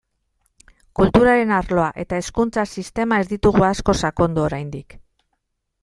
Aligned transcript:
Kulturaren 0.99 1.53
arloa 1.59 1.91
eta 2.05 2.21
hezkuntza 2.21 2.65
sistema 2.79 3.21
ez 3.25 3.29
ditugu 3.37 3.69
asko 3.71 3.99
sakondu 4.05 4.49
oraindik. 4.51 4.99